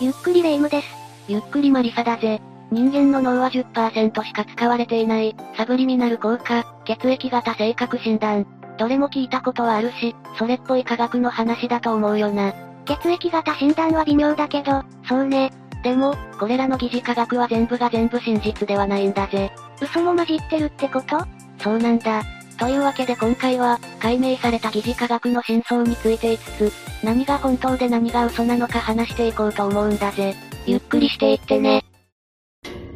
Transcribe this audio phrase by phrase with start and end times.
[0.00, 0.86] ゆっくりレ夢ムです。
[1.28, 2.40] ゆっくりマリサだぜ。
[2.70, 8.46] 人間の脳は10%しか使われていない、サブリミナル効果、血液型性格診断。
[8.78, 12.52] どれも聞いたことはあるし、それっぽい科学の話だと思うよな。
[12.84, 15.50] 血液型診断は微妙だけど、そうね。
[15.82, 19.50] でも、これらの疑似科学は全部が全部真実ではないんだぜ。
[19.80, 21.18] 嘘も混じってるってこと？
[21.58, 22.22] そうなんだ。
[22.58, 30.34] というわけで今回は、解明された疑似科学の真相について5つつ、何が本当で何が嘘なのか話していこうと思うんだぜ。
[30.66, 31.84] ゆっくりしていってね。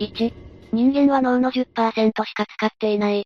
[0.00, 0.34] 1、
[0.72, 3.24] 人間は脳の10%しか使っていない。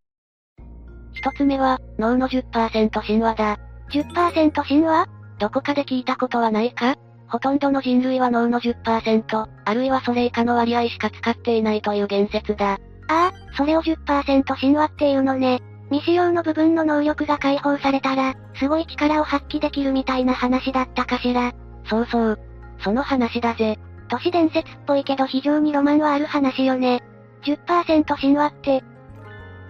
[1.15, 3.59] 一つ目は、脳の10%神話だ。
[3.91, 5.07] 10%神話？
[5.39, 6.97] どこかで聞いたことはないか？
[7.29, 12.75] ほとんどの人類は脳の10%、あるいはそれ以下の割合しか使っていないという言説だ。
[12.75, 15.63] ああ、それを10%神話っていうのね。
[15.97, 21.55] 未使用の部分の能力が解放されたら、すごい力を発揮できるみたいな話だったかしら。
[21.89, 22.39] そうそう。
[22.81, 23.79] その話だぜ。
[24.09, 27.03] 都市伝説っぽいけど非常にロマンはある話よね。
[27.45, 28.85] 10%神話って。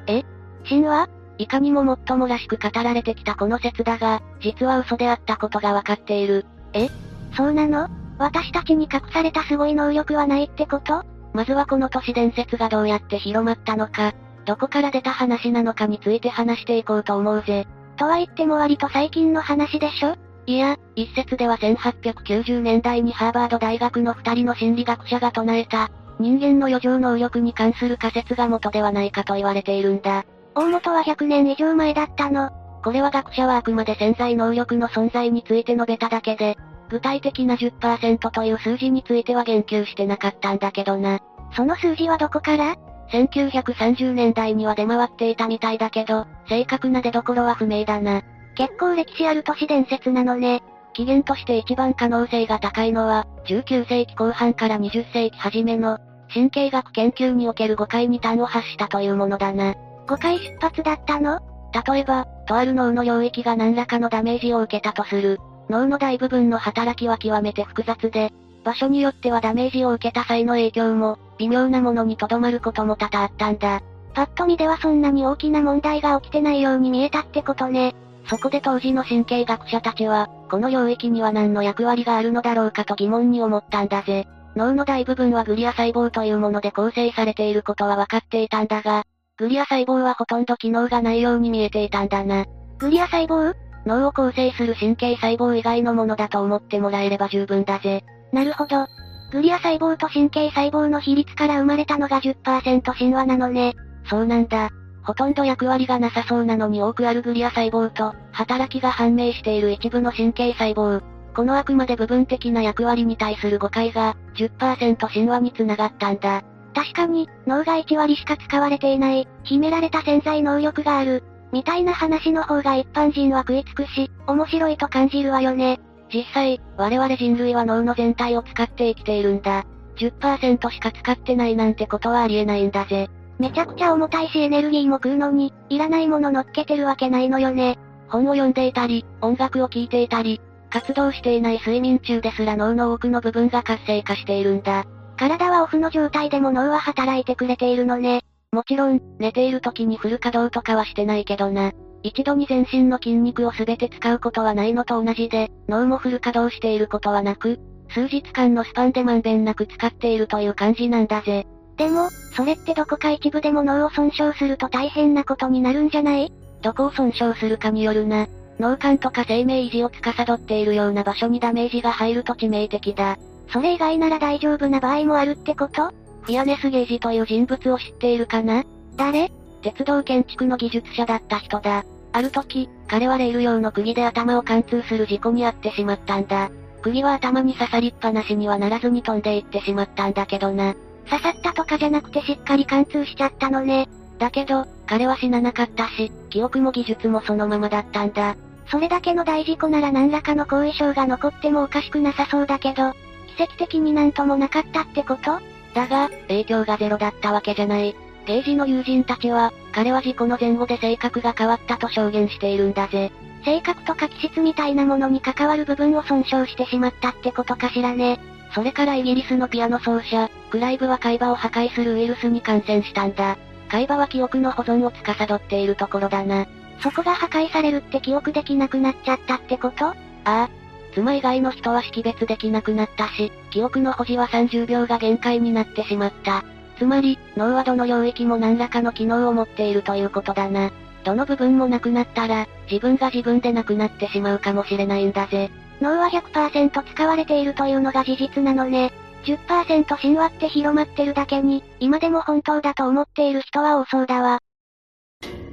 [0.08, 0.24] え？
[0.68, 1.08] 神話？
[1.38, 6.44] いかにももっともらしく語られてきたこの説だが、実は嘘であったことがわかっている。
[6.72, 6.88] え？
[7.36, 7.88] そうなの？
[8.18, 11.04] 私たちに隠されたすごい能力はないってこと？
[11.34, 14.12] まずはこの都市伝説がどうやって広まったのか、
[14.46, 17.66] どこから出た話なのかについて話していこうと思うぜ。
[17.96, 20.16] とは言っても割と最近の話でしょ？
[20.46, 30.24] いや、一説では1890年代にハーバード大学の二人の心理学者が唱えた、人間の余剰能力に関する仮説が元ではないかと言われているんだ。
[30.54, 32.50] 大元は100年以上前だったの。
[32.84, 36.56] これは学者はあくまで潜在能力の存在について述べただけで、
[36.88, 41.18] 具体的な10%という数字については言及してなかったんだけどな。
[41.56, 42.76] その数字はどこから？
[43.12, 48.22] 1930年代には出回っていたみたいだけど、正確な出所は不明だな。
[48.54, 50.62] 結構歴史ある都市伝説なのね。
[50.94, 55.98] 起源として一番可能性が高いのは、19世紀後半から20世紀初めの、
[56.32, 59.74] 神経学研究における誤解に端を発したというものだな。
[60.08, 61.40] 誤解出発だったの？
[61.86, 65.38] 例えば、とある脳の領域が何らかのダメージを受けたとする。
[65.68, 68.32] 脳の大部分の働きは極めて複雑で、
[68.66, 73.80] 場所によってはダメージを受けた際の影響も、微妙なものにとどまることも多々あったんだ。
[74.12, 77.94] パッと見ではそんなに大きな問題が起きてないように見えたってことね。
[78.28, 84.26] そこで当時の神経学者たちは、この領域には何の役割があるのだろうかと疑問に思ったんだぜ。
[84.56, 89.04] 脳の大部分はグリア細胞というもので構成されていることは分かっていたんだが、
[89.36, 92.46] グリア細胞はほとんど機能がないように見えていたんだな。
[92.78, 93.54] グリア細胞？
[93.84, 98.02] 脳を構成する神経細胞以外のものだと思ってもらえれば十分だぜ。
[98.32, 98.86] なるほど。
[99.32, 103.74] グリア細胞と神経細胞の比率から生まれたのが10%神話なのね。
[104.08, 104.70] そうなんだ。
[105.02, 111.00] ほとんど役割がなさそうなのに多くあるグリア細胞と、働きが判明している一部の神経細胞。
[111.34, 116.42] このあくまで部分的な役割に対する誤解が、10%神話につながったんだ。
[116.74, 121.22] 確かに、脳が1割しか使われていない、秘められた潜在能力がある、
[121.52, 125.80] みたいな話の方が一般人は食いつくし、面白いと感じるわよね。
[126.12, 129.64] 実際、我々人類は脳の全体を使って生きているんだ。
[129.96, 133.08] 10%しか使ってないなんてことはありえないんだぜ。
[133.38, 137.78] めちゃくちゃ重たいしエネルギーも食うのに、いらないもの乗っけてるわけないのよね。
[138.08, 140.40] 本を読んでいたり、音楽を聴いていたり、
[140.70, 144.84] 活動していない睡眠中ですら脳の多くの部分が活性化しているんだ。
[145.16, 148.20] 体はオフの状態でも脳は働いてくれているのね。
[148.52, 151.72] もちろん、寝ている時にフル稼働とかはしてないけどな。
[152.06, 157.58] 一度に全身の筋肉をすべて使うことはないのと同じで、脳もフル稼働していることはなく、
[157.88, 161.46] 数日間のスパンでまんべんなく使っているという感じなんだぜ。
[161.76, 166.32] でも、それってどこか一部でも脳を損傷すると大変なことになるんじゃない？
[166.62, 168.26] どこを損傷するかによるな。
[168.58, 173.18] 脳幹とか生命維持を司っているような場所にダメージが入ると致命的だ。
[173.52, 175.90] それ以外なら大丈夫な場合もあるってこと？
[176.22, 178.64] フィアネス・ゲージという人物を知っているかな？
[178.96, 179.30] 誰？
[179.62, 181.84] 鉄道建築の技術者だった人だ。
[182.16, 186.50] ある時、彼はレール用の釘で頭を貫通する事故に遭ってしまったんだ。
[186.80, 190.74] 釘は頭に刺さりっぱなしにはならずに飛んでいってしまったんだけどな。
[191.10, 193.86] 刺さったとかじゃなくてしっかり貫通しちゃったのね。
[194.18, 198.34] だけど、彼は死ななかったし、記憶も技術もそのままだったんだ。
[198.70, 202.92] それだけの大事故なら何らかの後遺症が残ってもおかしくなさそうだけど、
[203.36, 205.38] 奇跡的になんともなかったってこと？
[205.74, 207.94] だが、影響がゼロだったわけじゃない。
[208.24, 213.12] ゲージの友人たちは、彼は事故の前後で性格が変わったと証言しているんだぜ。
[213.44, 218.18] 性格とか気質みたいなものに関わる部分を損傷してしまったってことかしらね。
[218.54, 223.36] それからイギリスのピアノ奏者、クライブは海馬を破壊するウイルスに感染したんだ。
[223.68, 226.46] 海馬は記憶の保存を司っているところだな。
[226.80, 229.88] そこが破壊されるって記憶できなくなっちゃったってこと？
[229.88, 229.94] あ
[230.24, 230.48] あ。
[230.94, 236.42] 妻以外の人は識別できなくなったし、記憶の保持は30秒が限界になってしまった。
[236.78, 240.70] つまり、脳はどの領域も何らかの機能を持っているということだな。
[241.04, 245.50] どの部分もなくなったら、自分が自分でなくなってしまうかもしれないんだぜ。
[245.80, 248.92] 脳は100%使われているというのが事実なのね。
[249.24, 254.40] 10%神話って広まってるだけに、今でも本当だと思っている人は多そうだわ。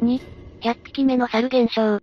[0.01, 0.21] 2、
[0.61, 1.99] 100匹目の猿現象。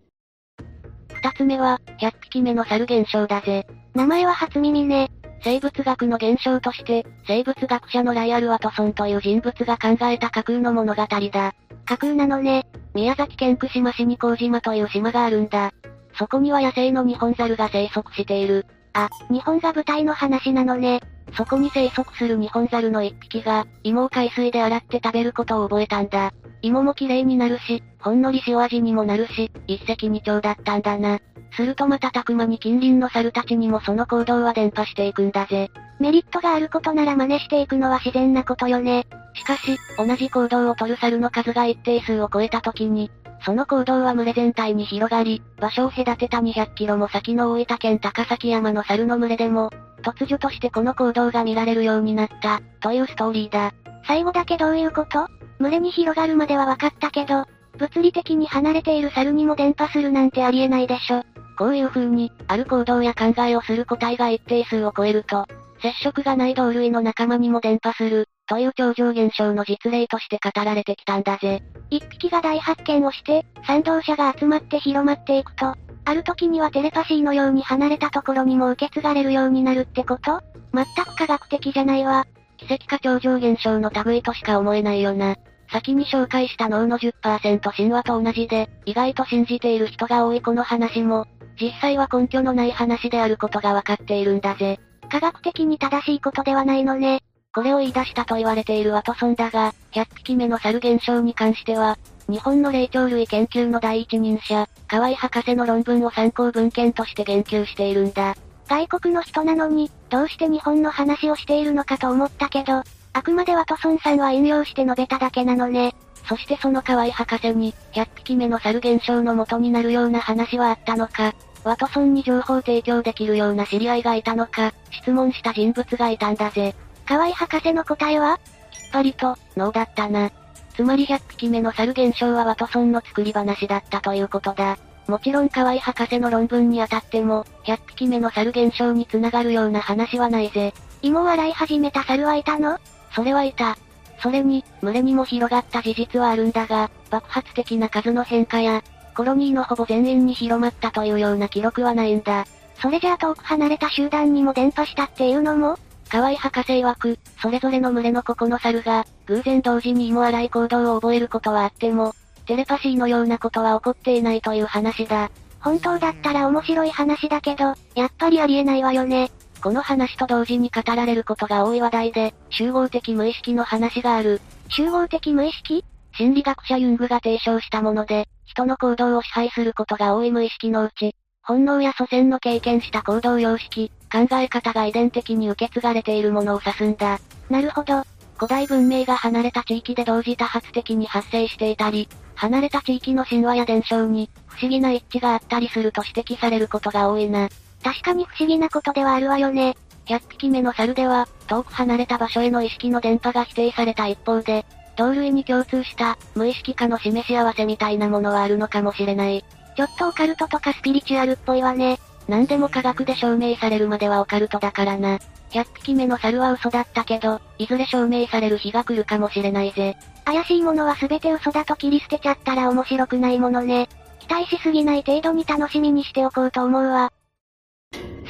[1.14, 3.66] 二つ目は、100匹目の猿現象だぜ。
[3.94, 5.10] 名前は初耳ね。
[5.42, 11.54] 生物学の現象として、生物学者のライアル・ワトソンという人物が考えた架空の物語だ。
[11.86, 12.66] 架空なのね。
[12.94, 15.72] 宮崎県串間市に麹島という島があるんだ。
[16.18, 18.66] そこには野生の日本猿が生息している。
[18.92, 21.00] あ、日本が舞台の話なのね。
[21.36, 26.32] そこに生息する日本猿の一匹が、芋を海水で洗って食べることを覚えたんだ。
[26.62, 31.20] 芋も綺麗になるし、ほんのり塩味にもなるし、一石二鳥だったんだな。
[31.52, 35.70] すると瞬く間に近隣の猿たちにもその行動は伝播していくんだぜ。
[35.98, 39.06] メリットがあることなら真似していくのは自然なことよね。
[39.34, 43.10] しかし、同じ行動をとる猿の数が一定数を超えた時に、
[43.44, 49.70] その行動は群れ全体に広がり、場所を隔てた200キロも先の大分県高崎山の猿の群れでも、
[50.02, 53.72] 突如としてこの行動が見られるようになった、というストーリーだ。
[54.06, 55.26] 最後だけどういうこと？
[55.58, 57.44] 群れに広がるまでは分かったけど、
[57.78, 61.22] 物理的に離れている猿にも伝播するなんてありえないでしょ。
[61.60, 65.44] こういう風に、ある行動や考えをする個体が一定数を超えると、
[65.82, 71.62] 接触がない同類の仲間にも伝播する、という超常現象の実例として語られてきたんだぜ。
[71.90, 75.74] 一匹が大発見をして、賛同者が集まって広まっていくと、
[76.06, 80.40] ある時にはテレパシーのように離れたところにも受け継がれるようになるってこと？
[80.72, 82.26] 全く科学的じゃないわ。
[82.56, 85.36] 奇跡か超常現象の類としか思えないよな。
[85.70, 91.26] 先に紹介した脳の10%神話と同じで、意外と信じている人が多いこの話も、
[91.60, 94.80] 実際は根拠のない話であることがわかっているんだぜ。
[95.10, 97.22] 科学的に正しいことではないのね。
[97.52, 108.36] これを言い出したと言われているワトソンだが、100匹目の猿現象に関しては、日本の霊長類研究の第一人者、河合博士の論文を参考文献として言及しているんだ。
[108.68, 115.94] 外国の人なのに、どうして日本の話をしているのかと思ったけど、あくまでワトソンさんは引用して述べただけなのね。
[116.28, 121.34] そしてその河合博士に、100匹目の猿現象の元になるような話はあったのか、
[121.64, 126.74] ワトソンに情報提供できるような知り合いがいたのか、質問した人物がいたんだぜ。
[127.06, 128.38] 河合博士の答えは？
[128.70, 130.30] きっぱりと、ノーだったな。
[130.74, 134.78] つまり100匹目の猿現象はワトソンの作り話だったということだ。
[135.08, 140.72] もちろん河合博士の論文にあたっても、100匹目の猿現象につながるような話はないぜ。
[141.02, 142.78] 芋を洗い始めた猿はいたの？
[143.14, 143.76] それはいた。
[144.22, 148.82] それに、群れにも広がった事実はあるんだが、爆発的な数の変化や、
[149.14, 152.46] コロニーのほぼ全員に広まったというような記録はないんだ。
[152.80, 155.78] それじゃあ遠く離れた集団にも伝播したっていうのも
[156.10, 162.14] 河合博士曰く、それぞれの群れの個々の猿が、偶然同時に芋洗い行動を覚えることはあっても、
[162.46, 165.30] テレパシーのようなことは起こっていないという話だ。
[165.60, 169.30] 本当だったら面白い話だけど、やっぱりありえないわよね。
[169.62, 174.40] この話と同時に語られることが多い話題で、集合的無意識の話がある。
[174.68, 175.84] 集合的無意識？
[176.16, 187.20] 心理学者ユングが提唱したもので、人の行動を支配することが多い無意識のうち、本能や祖先の経験した行動様式、考え方が遺伝的に受け継がれているものを指すんだ。
[187.48, 188.02] なるほど。
[188.36, 197.50] 古代文明が離れた地域で同時多発的に発生していたり、離れた地域の神話や伝承に、不思議な一致があったりすると指摘されることが多いな。
[197.82, 199.76] 確かに不思議なことではあるわよね。
[200.06, 209.44] 100匹目の猿では、遠く離れた場所への意識の電波が否定された一方で、同類に共通した、無意識化の示し合わせみたいなものはあるのかもしれない。
[209.76, 211.98] ちょっとオカルトとかスピリチュアルっぽいわね。
[212.28, 215.18] 何でも科学で証明されるまではオカルトだからな。
[215.50, 219.96] 100匹目の猿は嘘だったけど、いずれ証明される日が来るかもしれないぜ。
[220.24, 223.88] 怪しいものは全て嘘だと切り捨てちゃったら面白くないものね。
[224.20, 227.12] 期待しすぎない程度に楽しみにしておこうと思うわ。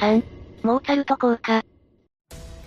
[0.01, 0.23] 3、
[0.63, 1.63] モーツァルト効果。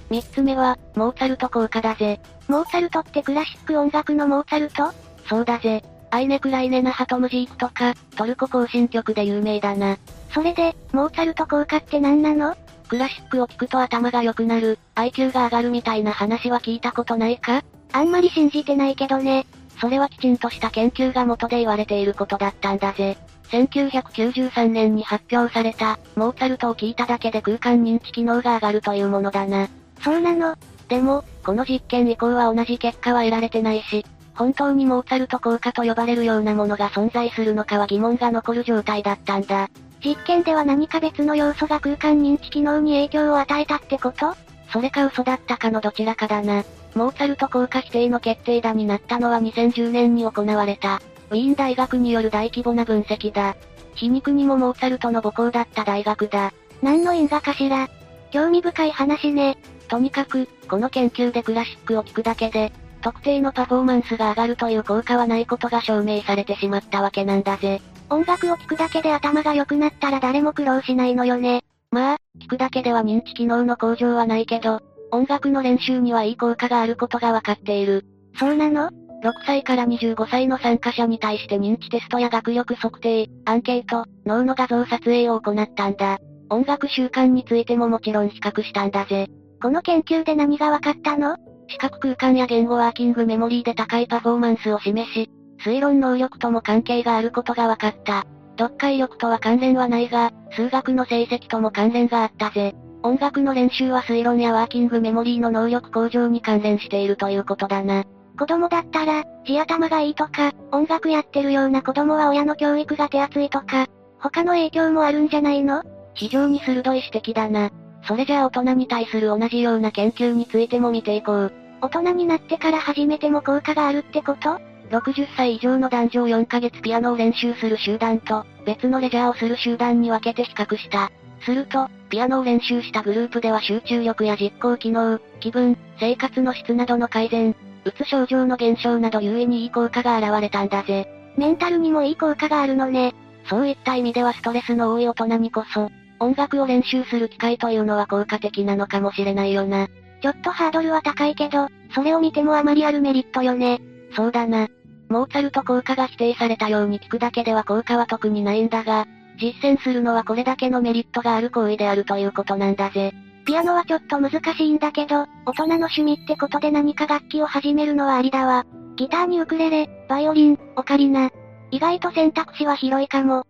[0.09, 2.21] 3つ目は、モーツァルト効果だぜ。
[2.47, 4.93] モーツァルトってクラシック音楽のモーツァルト？
[5.29, 5.83] そうだぜ。
[6.13, 9.99] アイネクライネナハトムジークとか、トルコ行進曲で有名だな。
[10.33, 12.57] それで、モーツァルト効果って何なの？
[12.89, 17.65] クラシックを聴くと頭が良くなる、IQ が上がるみたいな話は聞いたことないか？
[17.93, 19.45] あんまり信じてないけどね。
[19.81, 23.19] それはきちんとした研究が元で言われていることだったんだぜ。
[23.49, 29.69] 1993年に発表された、モーツァルトを聞いただけで空間認知機能が上がるというものだな。
[30.03, 30.57] そうなの？
[30.89, 39.71] でも、この実験以降は同じ結果は得られてないし、本当にモーツァルト効果と呼ばれるようなものが存在するのかは疑問が残る状態だったんだ。
[40.05, 44.35] 実験では何か別の要素が空間認知機能に影響を与えたってこと？
[44.71, 46.65] それか嘘だったかのどちらかだな。
[46.95, 51.01] モーツァルト効果否定の決定打になったのは2010年に行われた。
[51.31, 53.57] ウィーン大学による大規模な分析だ。
[53.95, 56.52] 皮肉にもモーツァルトの母校だった大学だ。
[56.83, 57.88] 何の因果かしら？
[58.31, 59.57] 興味深い話ね。
[59.88, 67.81] とにかく、この研究でクラシックを聴くだけで、特定のパフォーマンスが上がるという効果はないことが証明されてしまったわけなんだぜ。
[68.11, 71.62] 音楽を聴くだけで頭が良くなったら誰も苦労しないのよね。
[71.90, 74.81] まあ、聴くだけでは認知機能の向上はないけど、
[75.12, 78.04] 音楽の練習にはいい効果があることがわかっている。
[78.37, 78.90] そうなの？
[79.25, 86.19] ?6 歳から25歳の参加者に対して認知テストや学力測定、アンケート、脳の画像撮影を行ったんだ。
[86.50, 89.28] 音楽習慣についてももちろん比較したんだぜ。
[89.62, 91.37] この研究で何がわかったの？
[91.69, 95.31] 視覚空間や言語ワーキングメモリーで高いパフォーマンスを示し、
[95.64, 98.26] 推論能力とも関係があることが分かった。
[98.59, 102.75] 読解力とは関連はないが、数学の成績とも関連があったぜ。
[103.02, 108.04] 音楽の練習は推論やワーキングメモリーの能力向上に関連しているということだな。
[108.38, 113.87] 子供だったら、地頭がいいとか、音楽やってるような子供は親の教育が手厚いとか、
[114.19, 115.83] 他の影響もあるんじゃないの？
[116.14, 117.71] 非常に鋭い指摘だな。
[118.07, 121.53] それじゃあ大人に対する同じような研究についても見ていこう。
[121.81, 124.59] 大人になってから始めても効果があるってこと
[124.91, 131.11] ?60 歳以上の男女を4ヶ月ピアノを練習する集団と、別のレジャーをする集団に分けて比較した。
[131.45, 141.09] すると、ピアノを練習したグループでは集中力や実行機能、気分、生活の質などの改善、うつ症状の減少など優位にいい効果が現れたんだぜ。
[141.37, 143.14] メンタルにもいい効果があるのね。
[143.49, 149.88] そういった意味ではストレスの多い大人にこそ、音楽を練習する機会というのは効果的なのかもしれないよな。
[150.23, 153.81] ちょっとハードルは高いけど、それを見てもあまりあるメリットよね。
[154.17, 154.69] そうだな。
[155.11, 159.07] モーツァルト効果が否定されたように聞くだけでは効果は特にないんだが、
[159.38, 163.12] 実践するのはこれだけのメリットがある行為であるということなんだぜ。
[163.45, 168.65] ピアノはちょっと難しいんだけど、大人の趣味ってことで何か楽器を始めるのはありだわ。
[168.97, 171.31] ギターにウクレレ、バイオリン、オカリナ。
[171.71, 173.45] 意外と選択肢は広いかも。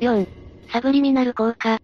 [0.00, 0.26] 4.
[0.72, 1.78] サブリミナル効果。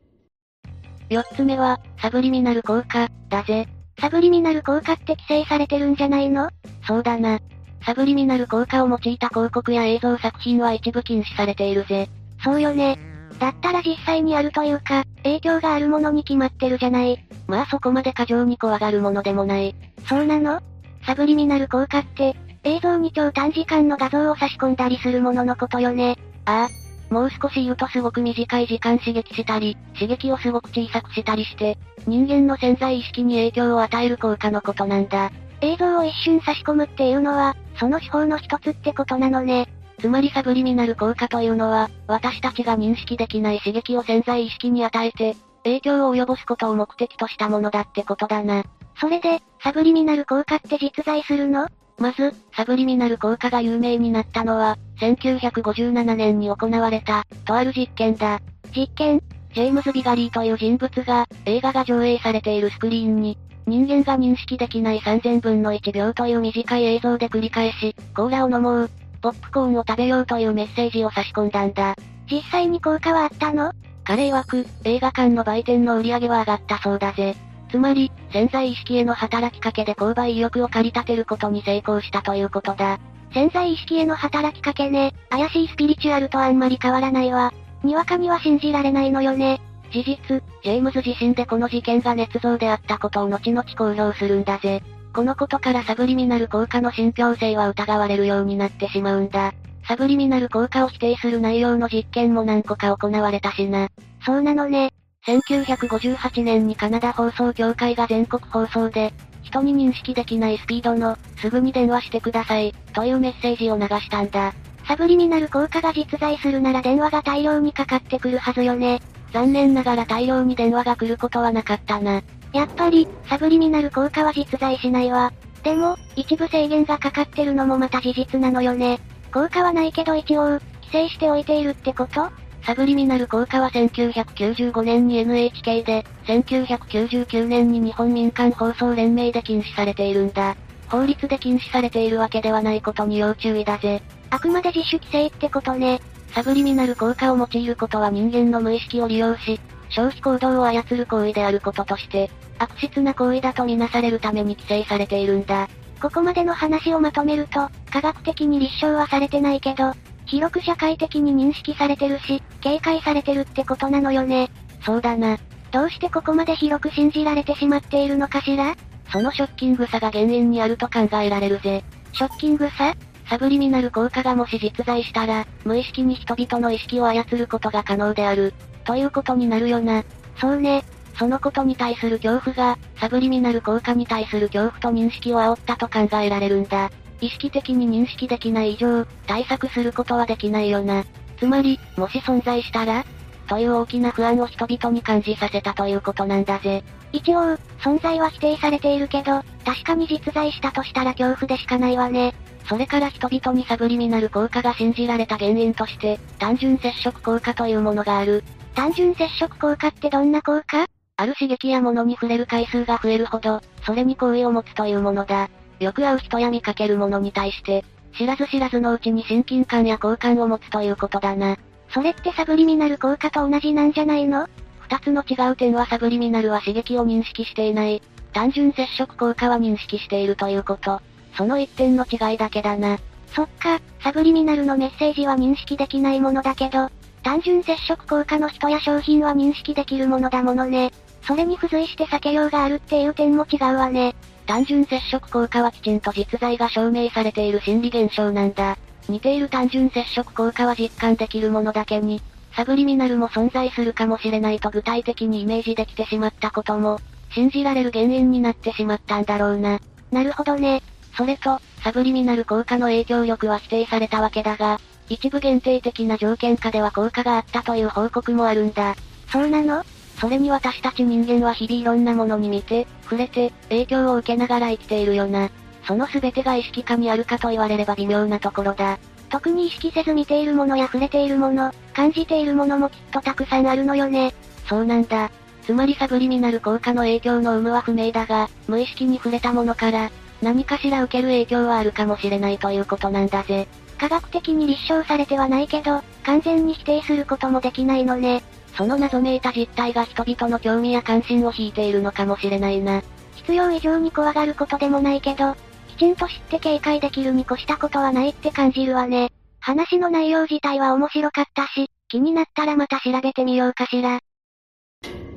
[1.08, 3.66] 4つ目は、サブリミナル効果、だぜ。
[4.00, 6.50] サブリミナル効果って規制されてるんじゃないの？
[6.86, 7.40] そうだな。
[7.84, 12.08] サブリミナル効果を用いた広告や映像作品は一部禁止されているぜ。
[12.44, 12.98] そうよね。
[13.38, 17.24] だったら実際にあるというか、影響があるものに決まってるじゃない。
[17.46, 19.74] まあそこまで過剰に怖がるものでもない。
[20.08, 20.60] そうなの？
[21.04, 26.16] サブリミナル効果って、映像に超短時間の画像を差し込んだりするもののことよね。
[26.44, 27.12] ああ。
[27.12, 35.30] もう少し言うとすごく短い時間刺激したり、刺激をすごく小さくしたりして、人間の潜在意識に影響を与える効果のことなんだ。
[35.60, 39.68] 映像を一瞬差し込むっていうのは、その手法の一つってことなのね。
[40.02, 48.64] つまりサブリミナル効果というのは、私たちが認識できない刺激を潜在意識に与えて、影響を及ぼすことを目的としたものだってことだな。
[49.00, 51.68] それで、サブリミナル効果って実在するの？
[51.98, 58.40] まず、サブリミナル効果が有名になったのは、1957年に行われた、とある実験だ。
[58.74, 59.22] 実験
[59.54, 68.90] ジェームズ・ビガリーという人物が、映画が上映されているスクリーンに、人間が認識できない3000分の1秒という短い映像で繰り返し、コーラを飲もう、
[69.22, 71.94] ポップコーンを食べようというメッセージを差し込んだんだ。
[72.30, 73.72] 実際に効果はあったの？
[74.04, 77.36] 彼曰く、映画館の売店の売り上げは上がったそうだぜ。
[77.70, 82.98] つまり、潜在意識への働きかけで購買意欲を駆り立てることに成功したということだ。
[83.32, 87.52] 潜在意識への働きかけね、怪しいスピリチュアルとあんまり変わらないわ。
[87.84, 89.60] にわかには信じられないのよね。
[89.92, 94.82] 事実、ジェームズ自身でこの事件が捏造であったことを後々公表するんだぜ。
[95.12, 99.52] このことからサブリミナル効果の信憑性は疑われるようになってしまうんだ。
[99.86, 103.88] サブリミナル効果を否定する内容の実験も何個か行われたしな。
[104.24, 104.92] そうなのね。
[105.26, 114.54] 1958年にカナダ放送協会が全国放送で、人に認識できないスピードの、すぐに電話してください、というメッセージを流したんだ。
[114.86, 119.00] サブリミナル効果が実在するなら電話が大量にかかってくるはずよね。
[119.32, 122.22] 残念ながら大量に電話が来ることはなかったな。
[122.52, 125.32] やっぱり、サブリミナル効果は実在しないわ。
[125.62, 129.00] でも、一部制限がかかってるのもまた事実なのよね。
[129.32, 132.30] 効果はないけど一応、規制しておいているってこと？
[132.64, 140.56] サブリミナル効果は1995年に NHK で、1999年に日本民間放送連盟で禁止されているんだ。
[140.88, 144.02] 法律で禁止されているわけではないことに要注意だぜ。
[144.30, 146.00] あくまで自主規制ってことね。
[146.34, 152.30] サブリミナル効果を用いることは人間の無意識を利用し、消費行動を操る行為であることとして、
[152.62, 155.68] 悪質な行為だとみなされるために規制されているんだ。
[156.00, 159.92] ここまでの話をまとめると、科学的に立証はされてないけど、
[160.26, 164.50] 広く社会的に認識されてるし、警戒されてるってことなのよね。
[164.84, 165.38] そうだな。
[165.70, 168.74] どうしてここまで広く信じられてしまっているのかしら？
[169.12, 171.84] そのショッキングさが原因にあると考えられるぜ。
[172.12, 172.94] ショッキングさ？
[173.28, 178.52] サブリミナル効果がもし実在したら、無意識に人々の意識を操ることが可能である。
[178.84, 180.04] ということになるよな。
[180.38, 180.84] そうね。
[181.14, 186.90] そのことに対する恐怖が、サブリミナル効果に対する恐怖と認識を煽ったと考えられるんだ。
[187.20, 191.04] 意識的に認識できない以上、対策することはできないよな。
[191.38, 193.04] つまり、もし存在したら
[193.48, 196.82] という大きな不安を人々に感じさせたということなんだぜ。
[197.12, 202.34] 一応、存在は否定されているけど、確かに実在したとしたら恐怖でしかないわね。
[202.68, 208.42] それから人々にサブリミナル効果が信じられた原因として、単純接触効果というものがある。
[208.74, 210.86] 単純接触効果ってどんな効果？
[211.16, 215.50] ある刺激や物に触れる回数が増えるほど、それに好意を持つというものだ。
[215.78, 217.84] よく会う人や見かけるものに対して、
[218.16, 221.56] 知らず知らずのうちに親近感や好感を持つということだな。
[221.90, 224.48] それってサブリミナル効果と同じなんじゃないの？
[224.80, 228.02] 二つの違う点はサブリミナルは刺激を認識していない。
[228.32, 231.00] 単純接触効果は認識しているということ。
[231.36, 232.98] その一点の違いだけだな。
[233.34, 236.90] そっか、サブリミナルのメッセージは認識できないものだけど、
[237.22, 240.92] 単純接触効果の人や商品は認識できるものだものね。
[241.22, 244.14] それに付随して避けようがあるっていう点も違うわね。
[244.46, 248.76] 単純接触効果はきちんと実在が証明されている心理現象なんだ。
[249.08, 252.20] 似ている単純接触効果は実感できるものだけに、
[252.54, 256.98] サブリミナルも存在するかもしれないと具体的にイメージできてしまったことも、
[257.30, 259.80] 信じられる原因になってしまったんだろうな。
[260.10, 260.82] なるほどね。
[261.16, 264.78] それと、サブリミナル効果の影響力は否定されたわけだが、
[265.12, 268.94] 一部限定的な条件下では効果があったという報告もあるんだ。
[269.30, 269.84] そうなの？
[270.18, 275.50] それに私たち人間は日々いろんなものに見て、触れて、影響を受けながら生きているよな。
[275.84, 278.98] その全てが意識化にあるかと言われれば微妙なところだ。
[279.30, 284.32] 特に意識せず見ているものや触れているもの、感じているものもきっとたくさんあるのよね。
[284.68, 285.30] そうなんだ。
[285.62, 293.66] つまりサブリミナル効果の影響の有無は不明だが、無意識に触れたものから、何かしら受ける影響はあるかもしれないということなんだぜ。
[294.02, 298.42] 科学的に立証されてはないけど、完全に否定することもできないのね。
[298.76, 303.00] その謎めいた実態が人々の興味や関心を引いているのかもしれないな。
[303.36, 305.54] 必要以上に怖がることでもないけど、
[305.86, 309.30] きちんと知って警戒できるに越したことはないって感じるわね。
[309.60, 314.18] 話の内容自体は面白かったし、気になったらまた調べてみようかしら。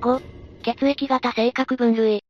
[0.01, 0.21] 5、
[0.63, 2.23] 血液型性格分類。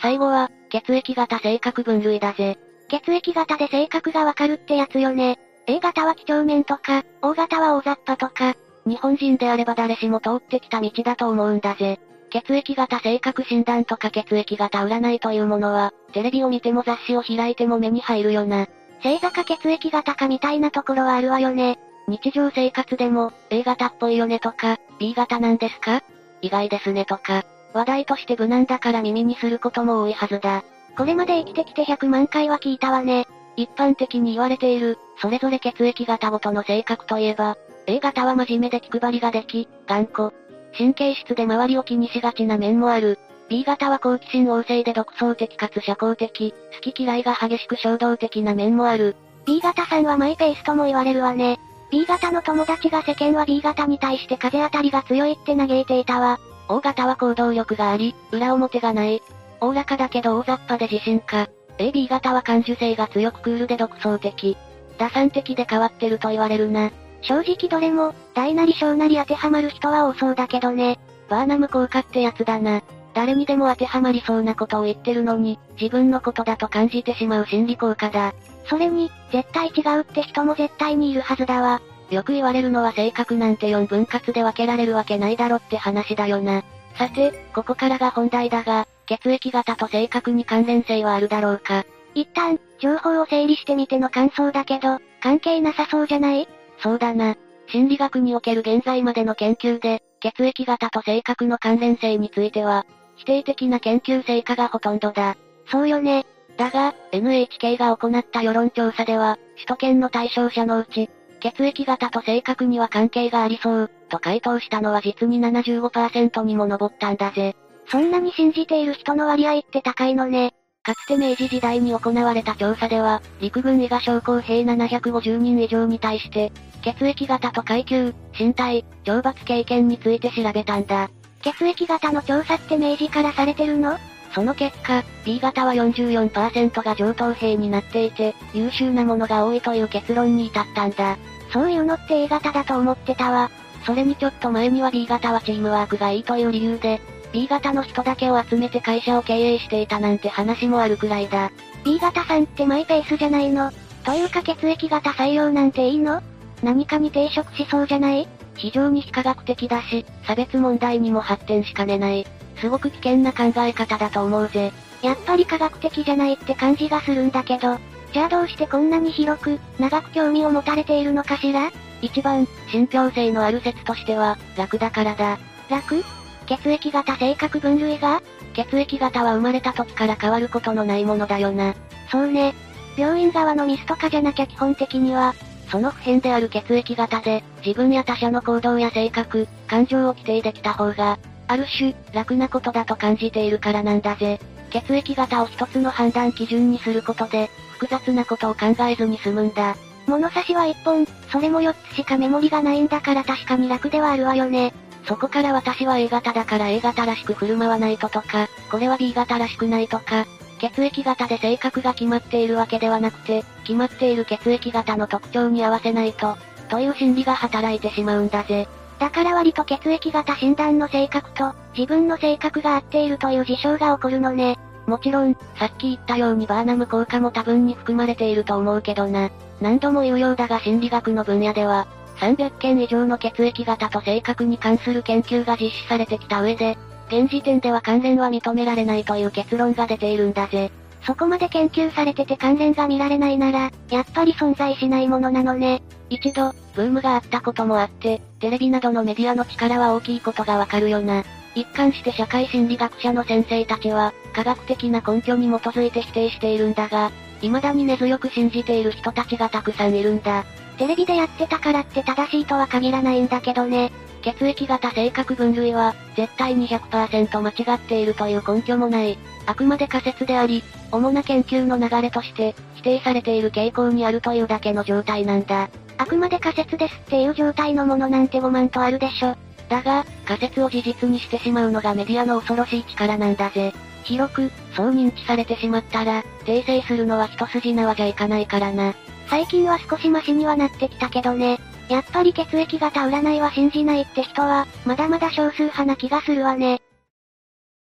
[0.00, 2.58] 最後は、血液型性格分類だぜ。
[2.88, 5.38] 血液型で性格がわかるってやつよね。
[5.66, 8.54] A 型は几帳面とか、O 型は大雑把とか、
[8.86, 11.98] 日本人であれば誰しも通ってきた道だと思うんだぜ。
[12.30, 18.66] 血液型性格診断とか血液型占いというものは、テレビを見ても雑誌を開いても目に入るよな。
[19.02, 21.78] 星座か血液型かみたいなところはあるわよね。
[22.08, 26.02] 日常生活でも、A 型っぽいよねとか、B 型なんですか？
[26.40, 27.44] 意外ですねとか、
[27.74, 30.62] 話題として無難だから耳にすることも多いはずだ。
[30.96, 33.26] これまで生きてきて100万回は聞いたわね。
[33.56, 37.56] 一般的に言われている、それぞれ血液型ごとの性格といえば、
[37.86, 40.34] A 型は真面目で気配りができ、頑固。
[40.76, 43.18] 神経質で周りを気にしがちな面もある。
[43.48, 49.16] B 型は好奇心旺盛で独創的かつ社交的、好き嫌いが激しく衝動的な面もある。
[49.46, 51.58] B 型さんはマイペースとも言われるわね。
[51.90, 56.40] B 型の友達が世間は B 型に対して風当たりが強いって嘆いていたわ。
[56.68, 59.22] O 型は行動力があり、裏表がない。
[59.60, 61.48] おおらかだけど大雑把で自信家。
[61.78, 64.56] AB 型は感受性が強くクールで独創的。
[64.98, 66.90] 打算的で変わってると言われるな。
[67.22, 70.98] 正直どれも、大なり小なり当てはまる人は多そうだけどね。
[71.28, 72.82] バーナム効果ってやつだな。
[73.14, 78.34] 誰にでも当てはまりそうなことを言ってるのに、自分のことだと感じてしまう心理効果だ。
[78.66, 81.80] それに、絶対違うって人も絶対にいるはずだわ。
[82.10, 86.62] よく言われるのは性格なんて4分割で分けられるわけないだろって話だよな。
[86.96, 91.84] さて、ここからが本題だが、血液型と性格に関連性はあるだろうか。
[92.14, 96.48] 一旦、情報を整理してみての感想だけど、関係なさそうじゃない？
[96.78, 97.36] そうだな。
[97.68, 105.36] 心理学における現在までの研究で、血液型と性格の関連性については、否定的な研究成果がほとんどだ。
[105.70, 106.26] そうよね。
[106.56, 117.54] だが、NHK が行った世論調査では、首都圏の対象者のうち、血液型と性格には関係がありそう、と回答したのは実に75%にも上ったんだぜ。
[117.88, 120.52] そんなに信じている人の割合って高いのね。
[120.82, 131.10] かつて明治時代に行われた調査では、陸軍伊賀将校兵750人以上に対して、血液型と階級、身体、懲罰経験について調べたんだ。
[131.42, 133.98] 血液型の調査って明治からされてるの？
[134.32, 141.16] その結果、B 型は44%が上等兵になっていて、優秀なものが多いという結論に至ったんだ。
[141.52, 143.50] そういうのって A 型だと思ってたわ。
[143.84, 147.00] それにちょっと前には B 型はチームワークがいいという理由で、
[147.32, 151.50] B 型の人だけを集めて会社を経営していたなんて話もあるくらいだ。
[151.84, 153.70] B 型さんってマイペースじゃないの
[154.04, 156.22] というか血液型採用なんていいの？
[156.62, 158.26] 何かに抵触しそうじゃない？
[158.56, 162.26] 非常に非科学的だし、差別問題にも発展しかねない。
[162.58, 164.72] すごく危険な考え方だと思うぜ。
[165.02, 167.78] やっぱり科学的じゃないって感じがするんだけど、
[168.14, 171.70] じゃあどうしてこんなに広く、長く興味を持たれているのかしら？
[172.00, 175.38] 一番、信憑性のある説としては、楽だからだ。
[175.68, 176.02] 楽？
[176.46, 178.22] 血液型性格分類が？
[178.54, 181.74] 血液型は生まれた時から変わることのないものだよな。
[182.10, 182.54] そうね。
[182.96, 185.34] 病院側のミスとかじゃなきゃ基本的には、
[185.68, 194.40] その普遍である血液型で、自分や他者の行動や性格、感情を規定できた方が、ある種、楽なことだと感じているからなんだぜ。
[194.70, 199.76] 血液型を一つの判断基準にすることで、複雑なことを考えずに済むんだ。
[200.06, 204.72] 物差しは一本、それも4つしかメモリがないんだから確かに楽ではあるわよね。
[205.06, 210.26] そこから私は A 型だから A 型らしく振る舞わないととか、これは B 型らしくないとか、
[210.58, 216.36] 血液型で性格が決まっているわけではなくて、決まっている血液型の特徴に合わせないと、
[216.68, 218.66] という心理が働いてしまうんだぜ。
[218.98, 224.58] だから割と血液型診断の性格と、自分の性格が合っているという事象が起こるのね。
[224.86, 229.30] もちろん、さっき言ったようにバーナム効果も多分に含まれていると思うけどな。
[229.60, 236.76] 何度も言うようだが心理学の分野では、300件以上の血液型と性格に関する研究が実施されてきた上で、
[237.08, 240.70] 現時点では関連は認められないという結論が出ているんだぜ。
[241.06, 245.82] そこまで研究されてて関連が見られないなら、やっぱり存在しないものなのね。
[246.10, 251.22] 一度、ブームがあったこともあって、テレビなどのメディアの力は大きいことがわかるよな。
[251.54, 260.44] 一貫して社会心理学者の先生たちは、科学的な根拠に基づいて否定しているんだが、未だに根強く信じている人たちがたくさんいるんだ。
[260.78, 263.90] テレビでやってたからって正しいとは限らないんだけどね。
[264.22, 269.18] 血液型性格分類は、絶対に100%間違っているという根拠もない。
[269.46, 275.68] あくまで仮説であり、主な研究の流れとして、否定されている傾向にあるというだけの状態なんだ。
[275.98, 279.36] あくまで仮説ですっていう状態のものなんて5万とあるでしょ。
[279.68, 283.72] だが、仮説を事実にしてしまうのがメディアの恐ろしい力なんだぜ。
[284.04, 288.94] 広く、そう認知されてしまったら、訂正するのは一筋縄じゃいかないからな。
[289.28, 291.58] 最近は少しマシにはなってきたけどね。
[291.88, 296.80] やっぱり血液型占いは信じないって人は、まだまだ少数派な気がするわね。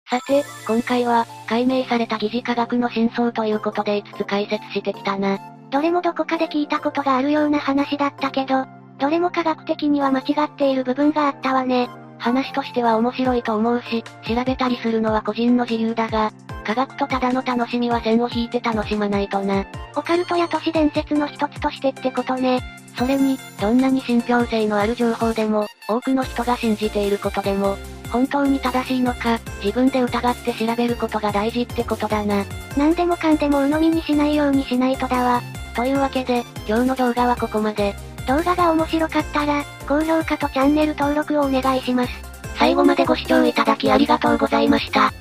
[0.09, 5.39] さて、今回は、解明された疑似科学の真相ということで5つ解説してきたな。
[5.71, 8.65] どれもどこかで聞いたことがあるような話だったけど、
[8.99, 11.89] どれも科学的には間違っている部分があったわね。
[12.19, 16.33] 話としては面白いと思うし、調べたりするのは個人の自由だが、
[16.69, 19.65] 科学とただの楽しみは線を引いて楽しまないとな。
[19.97, 22.61] オカルトや都市伝説の一つとしてってことね。
[22.95, 27.79] それに、どんなに信憑性のある情報でも、多くの人が信じていることでも、
[28.13, 32.45] 本当に正しいのか、自分で疑って調べることが大事ってことだな。
[32.77, 35.41] 何でもかんでも鵜呑みにしないようにしないとだわ。
[35.75, 37.95] というわけで、今日の動画はここまで。
[38.27, 42.11] 動画が面白かったら、高評価とチャンネル登録をお願いします。
[42.59, 45.15] 最後までご視聴いただきありがとうございました。